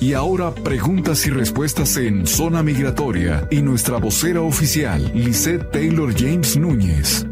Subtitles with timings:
[0.00, 6.56] Y ahora preguntas y respuestas en Zona Migratoria y nuestra vocera oficial, Lisette Taylor James
[6.56, 7.26] Núñez.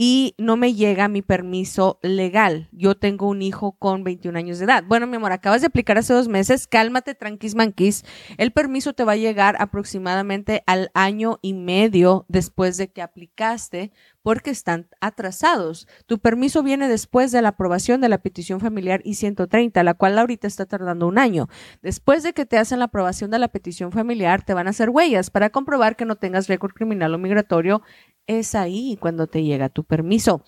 [0.00, 2.68] y no me llega mi permiso legal.
[2.70, 4.84] Yo tengo un hijo con 21 años de edad.
[4.86, 6.68] Bueno, mi amor, acabas de aplicar hace dos meses.
[6.68, 8.04] Cálmate, tranquis manquis.
[8.36, 13.90] El permiso te va a llegar aproximadamente al año y medio después de que aplicaste
[14.28, 15.88] porque están atrasados.
[16.04, 20.46] Tu permiso viene después de la aprobación de la petición familiar I-130, la cual ahorita
[20.46, 21.48] está tardando un año.
[21.80, 24.90] Después de que te hacen la aprobación de la petición familiar, te van a hacer
[24.90, 27.80] huellas para comprobar que no tengas récord criminal o migratorio
[28.26, 30.44] es ahí cuando te llega tu permiso.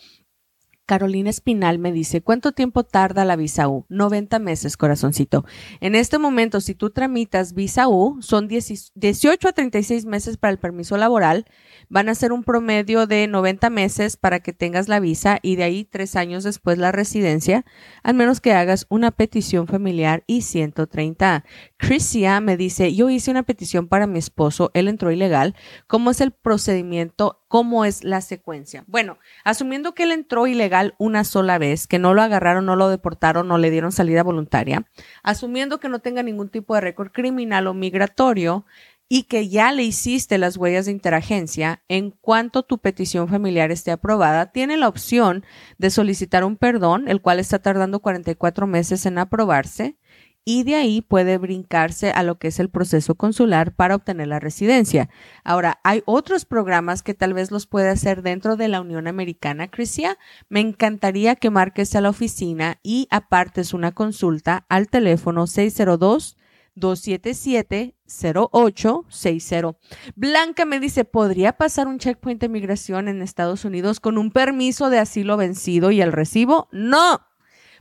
[0.91, 3.86] Carolina Espinal me dice, ¿cuánto tiempo tarda la visa U?
[3.91, 5.44] 90 meses, corazoncito.
[5.78, 10.58] En este momento, si tú tramitas visa U, son 18 a 36 meses para el
[10.58, 11.47] permiso laboral,
[11.91, 15.62] van a ser un promedio de 90 meses para que tengas la visa y de
[15.62, 17.64] ahí tres años después la residencia,
[18.02, 21.44] al menos que hagas una petición familiar y 130.
[21.76, 25.54] Crisia me dice, yo hice una petición para mi esposo, él entró ilegal.
[25.86, 28.84] ¿Cómo es el procedimiento ¿Cómo es la secuencia?
[28.87, 32.88] Bueno, asumiendo que él entró ilegal una sola vez, que no lo agarraron, no lo
[32.88, 34.87] deportaron, no le dieron salida voluntaria,
[35.25, 38.66] asumiendo que no tenga ningún tipo de récord criminal o migratorio
[39.09, 43.91] y que ya le hiciste las huellas de interagencia, en cuanto tu petición familiar esté
[43.91, 45.44] aprobada, tiene la opción
[45.77, 49.97] de solicitar un perdón, el cual está tardando 44 meses en aprobarse
[50.45, 54.41] y de ahí puede brincarse a lo que es el proceso consular para obtener la
[54.41, 55.09] residencia.
[55.45, 59.69] Ahora, hay otros programas que tal vez los puede hacer dentro de la Unión Americana,
[59.69, 60.19] Crisia.
[60.49, 66.37] Me encantaría que marques a la oficina y apartes una consulta al teléfono 602
[66.77, 69.77] 277-0860.
[70.15, 74.91] Blanca me dice, ¿podría pasar un checkpoint de migración en Estados Unidos con un permiso
[74.91, 76.69] de asilo vencido y el recibo?
[76.72, 77.21] No,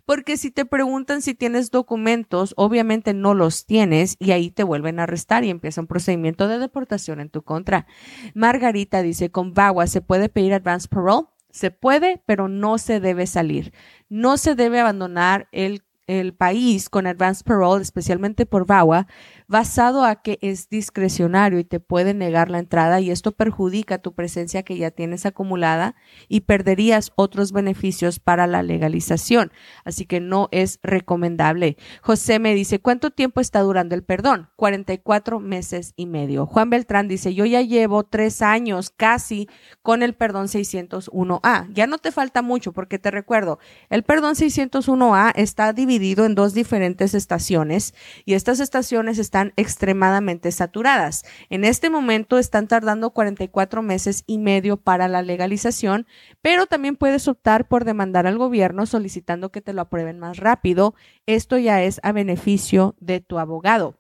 [0.10, 5.00] porque si te preguntan si tienes documentos, obviamente no los tienes y ahí te vuelven
[5.00, 7.86] a arrestar y empieza un procedimiento de deportación en tu contra.
[8.34, 11.28] Margarita dice, con VAWA se puede pedir advance parole.
[11.52, 13.72] Se puede, pero no se debe salir.
[14.10, 19.06] No se debe abandonar el el país con advance parole, especialmente por VAWA,
[19.48, 24.14] basado a que es discrecionario y te puede negar la entrada y esto perjudica tu
[24.14, 25.96] presencia que ya tienes acumulada
[26.28, 29.52] y perderías otros beneficios para la legalización.
[29.84, 31.78] Así que no es recomendable.
[32.02, 34.50] José me dice, ¿cuánto tiempo está durando el perdón?
[34.56, 36.48] 44 meses y medio.
[36.48, 39.48] Juan Beltrán dice, yo ya llevo tres años casi
[39.84, 41.72] con el perdón 601A.
[41.72, 43.60] Ya no te falta mucho porque te recuerdo,
[43.90, 47.94] el perdón 601A está dividido en dos diferentes estaciones
[48.26, 51.24] y estas estaciones están extremadamente saturadas.
[51.50, 56.08] En este momento están tardando 44 meses y medio para la legalización,
[56.42, 60.96] pero también puedes optar por demandar al gobierno solicitando que te lo aprueben más rápido.
[61.26, 64.00] Esto ya es a beneficio de tu abogado.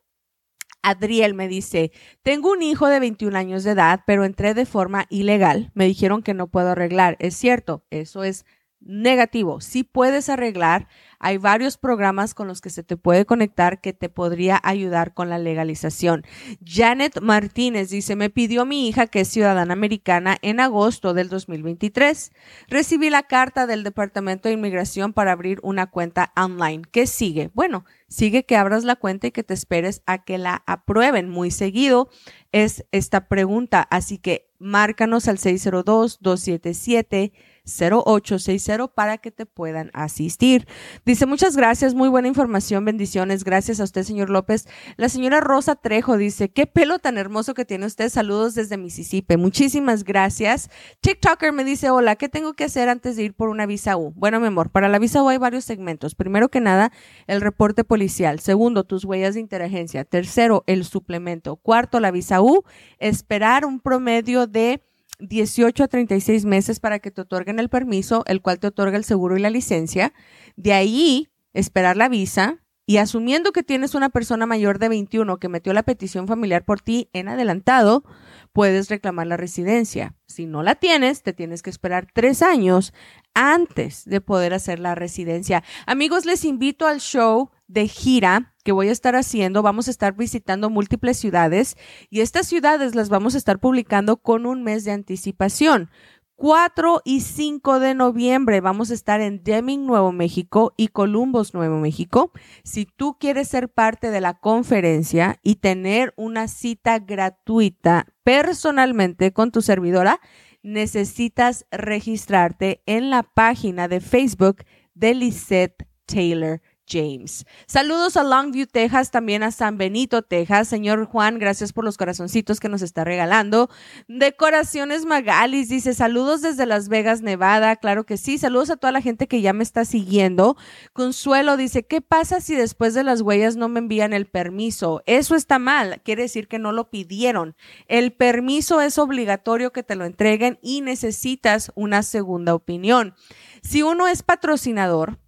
[0.81, 1.91] Adriel me dice,
[2.23, 5.71] tengo un hijo de 21 años de edad, pero entré de forma ilegal.
[5.73, 7.17] Me dijeron que no puedo arreglar.
[7.19, 8.45] Es cierto, eso es
[8.81, 9.61] negativo.
[9.61, 10.87] Sí puedes arreglar,
[11.19, 15.29] hay varios programas con los que se te puede conectar que te podría ayudar con
[15.29, 16.23] la legalización.
[16.65, 22.31] Janet Martínez dice, me pidió mi hija que es ciudadana americana en agosto del 2023.
[22.69, 26.83] Recibí la carta del Departamento de Inmigración para abrir una cuenta online.
[26.89, 27.51] ¿Qué sigue?
[27.53, 31.29] Bueno, sigue que abras la cuenta y que te esperes a que la aprueben.
[31.29, 32.09] Muy seguido
[32.51, 37.33] es esta pregunta, así que márcanos al 602 277
[37.69, 40.67] 0860 para que te puedan asistir.
[41.05, 43.43] Dice, muchas gracias, muy buena información, bendiciones.
[43.43, 44.67] Gracias a usted, señor López.
[44.97, 48.09] La señora Rosa Trejo dice, qué pelo tan hermoso que tiene usted.
[48.09, 49.37] Saludos desde Mississippi.
[49.37, 50.69] Muchísimas gracias.
[51.01, 54.11] TikToker me dice, hola, ¿qué tengo que hacer antes de ir por una visa U?
[54.15, 56.15] Bueno, mi amor, para la visa U hay varios segmentos.
[56.15, 56.91] Primero que nada,
[57.27, 58.39] el reporte policial.
[58.39, 60.05] Segundo, tus huellas de interagencia.
[60.05, 61.55] Tercero, el suplemento.
[61.57, 62.63] Cuarto, la visa U.
[62.97, 64.83] Esperar un promedio de
[65.19, 69.03] 18 a 36 meses para que te otorguen el permiso, el cual te otorga el
[69.03, 70.13] seguro y la licencia.
[70.55, 72.59] De ahí, esperar la visa.
[72.89, 76.81] Y asumiendo que tienes una persona mayor de 21 que metió la petición familiar por
[76.81, 78.03] ti en adelantado,
[78.51, 80.15] puedes reclamar la residencia.
[80.25, 82.91] Si no la tienes, te tienes que esperar tres años
[83.35, 85.63] antes de poder hacer la residencia.
[85.85, 89.61] Amigos, les invito al show de gira que voy a estar haciendo.
[89.61, 91.77] Vamos a estar visitando múltiples ciudades
[92.09, 95.91] y estas ciudades las vamos a estar publicando con un mes de anticipación.
[96.39, 101.79] 4 y 5 de noviembre vamos a estar en Deming, Nuevo México y Columbus, Nuevo
[101.79, 102.31] México.
[102.63, 109.51] Si tú quieres ser parte de la conferencia y tener una cita gratuita personalmente con
[109.51, 110.21] tu servidora,
[110.63, 114.63] necesitas registrarte en la página de Facebook
[114.93, 117.45] de Lisette Taylor James.
[117.67, 120.67] Saludos a Longview, Texas, también a San Benito, Texas.
[120.67, 123.69] Señor Juan, gracias por los corazoncitos que nos está regalando.
[124.07, 127.75] Decoraciones Magalis dice, saludos desde Las Vegas, Nevada.
[127.75, 130.57] Claro que sí, saludos a toda la gente que ya me está siguiendo.
[130.93, 135.01] Consuelo dice, ¿qué pasa si después de las huellas no me envían el permiso?
[135.05, 137.55] Eso está mal, quiere decir que no lo pidieron.
[137.87, 143.15] El permiso es obligatorio que te lo entreguen y necesitas una segunda opinión.
[143.61, 145.19] Si uno es patrocinador,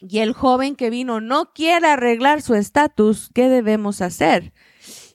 [0.00, 4.52] y el joven que vino no quiere arreglar su estatus, ¿qué debemos hacer?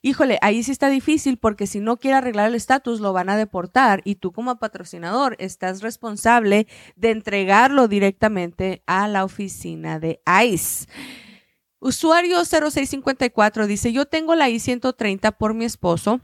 [0.01, 3.37] Híjole, ahí sí está difícil porque si no quiere arreglar el estatus lo van a
[3.37, 10.85] deportar y tú como patrocinador estás responsable de entregarlo directamente a la oficina de ICE.
[11.79, 16.21] Usuario 0654 dice, yo tengo la I-130 por mi esposo.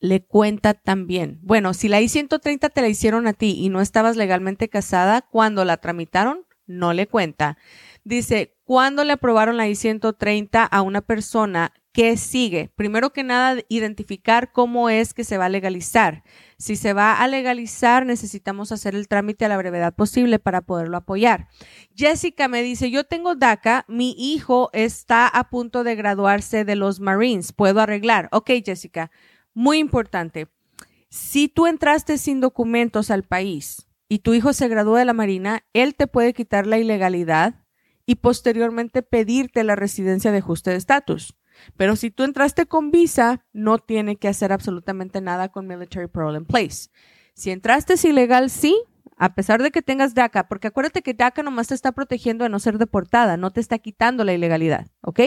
[0.00, 1.38] Le cuenta también.
[1.42, 5.64] Bueno, si la I-130 te la hicieron a ti y no estabas legalmente casada, cuando
[5.64, 7.58] la tramitaron, no le cuenta.
[8.04, 12.70] Dice, ¿cuándo le aprobaron la I-130 a una persona que sigue?
[12.76, 16.22] Primero que nada, identificar cómo es que se va a legalizar.
[16.56, 20.96] Si se va a legalizar, necesitamos hacer el trámite a la brevedad posible para poderlo
[20.96, 21.48] apoyar.
[21.96, 27.00] Jessica me dice, yo tengo DACA, mi hijo está a punto de graduarse de los
[27.00, 28.28] Marines, ¿puedo arreglar?
[28.32, 29.10] Ok, Jessica,
[29.54, 30.48] muy importante.
[31.10, 35.64] Si tú entraste sin documentos al país, y tu hijo se gradúa de la Marina,
[35.72, 37.66] él te puede quitar la ilegalidad
[38.06, 41.36] y posteriormente pedirte la residencia de ajuste de estatus.
[41.76, 46.38] Pero si tú entraste con visa, no tiene que hacer absolutamente nada con Military Parole
[46.38, 46.88] in Place.
[47.34, 48.80] Si entraste es ilegal, sí,
[49.18, 52.50] a pesar de que tengas DACA, porque acuérdate que DACA nomás te está protegiendo de
[52.50, 55.20] no ser deportada, no te está quitando la ilegalidad, ¿ok?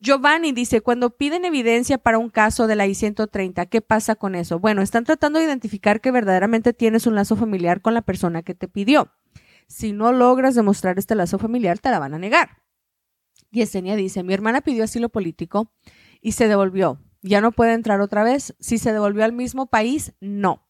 [0.02, 4.58] Giovanni dice, cuando piden evidencia para un caso de la I-130, ¿qué pasa con eso?
[4.58, 8.56] Bueno, están tratando de identificar que verdaderamente tienes un lazo familiar con la persona que
[8.56, 9.12] te pidió.
[9.68, 12.64] Si no logras demostrar este lazo familiar, te la van a negar.
[13.52, 15.72] Yesenia dice, mi hermana pidió asilo político
[16.20, 17.00] y se devolvió.
[17.22, 18.56] ¿Ya no puede entrar otra vez?
[18.60, 20.68] Si se devolvió al mismo país, no.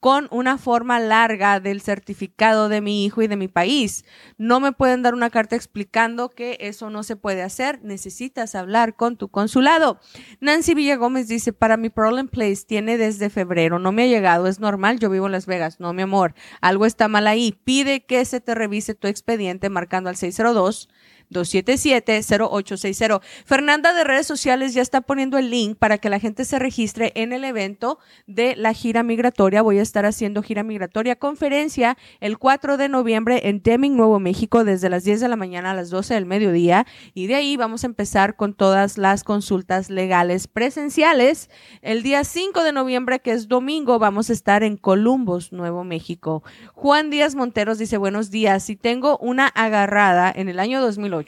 [0.00, 4.04] con una forma larga del certificado de mi hijo y de mi país.
[4.38, 7.80] No me pueden dar una carta explicando que eso no se puede hacer.
[7.84, 10.00] Necesitas hablar con tu consulado.
[10.40, 13.78] Nancy Villagómez dice, para mi Problem Place tiene desde febrero.
[13.78, 14.46] No me ha llegado.
[14.46, 14.98] Es normal.
[14.98, 15.80] Yo vivo en Las Vegas.
[15.80, 16.34] No, mi amor.
[16.62, 17.52] Algo está mal ahí.
[17.64, 20.88] Pide que se te revise tu expediente marcando al 602
[21.30, 23.20] 277-0860.
[23.44, 27.12] Fernanda de redes sociales ya está poniendo el link para que la gente se registre
[27.14, 29.62] en el evento de la gira migratoria.
[29.62, 34.64] Voy a estar haciendo gira migratoria conferencia el 4 de noviembre en Deming, Nuevo México,
[34.64, 36.86] desde las 10 de la mañana a las 12 del mediodía.
[37.14, 41.50] Y de ahí vamos a empezar con todas las consultas legales presenciales.
[41.82, 46.42] El día 5 de noviembre, que es domingo, vamos a estar en Columbus, Nuevo México.
[46.74, 48.64] Juan Díaz Monteros dice, buenos días.
[48.64, 51.19] Si tengo una agarrada en el año 2008,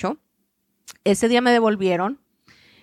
[1.04, 2.20] ese día me devolvieron,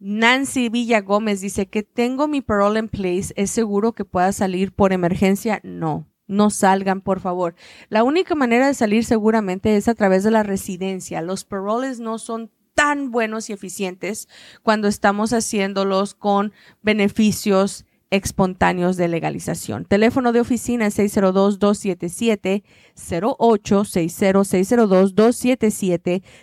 [0.00, 3.32] Nancy Villa Gómez dice que tengo mi parole en place.
[3.36, 5.60] ¿Es seguro que pueda salir por emergencia?
[5.62, 6.06] No.
[6.26, 7.54] No salgan, por favor.
[7.88, 11.20] La única manera de salir seguramente es a través de la residencia.
[11.22, 14.28] Los paroles no son tan buenos y eficientes
[14.62, 19.84] cuando estamos haciéndolos con beneficios espontáneos de legalización.
[19.84, 22.64] Teléfono de oficina es 602-277-0860,